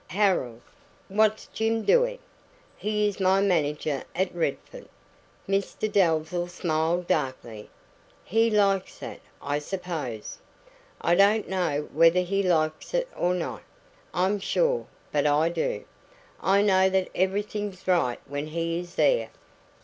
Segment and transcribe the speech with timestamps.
[0.07, 0.61] "Harold."
[1.09, 2.17] "What's Jim doing?"
[2.75, 4.89] "He is my manager at Redford."
[5.47, 7.69] Mr Dalzell smiled darkly.
[8.23, 10.39] "He likes that, I suppose?"
[11.01, 13.61] "I don't know whether he likes it or not,
[14.11, 15.85] I'm sure, but I do.
[16.41, 19.29] I know that everything's right when he is there."